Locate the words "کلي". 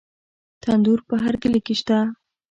1.41-1.61